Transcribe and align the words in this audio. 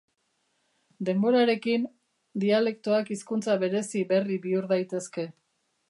Denborarekin, 1.09 1.85
dialektoak 2.45 3.13
hizkuntza 3.17 3.59
berezi 3.65 4.03
berri 4.15 4.41
bihur 4.49 4.71
daitezke. 4.75 5.29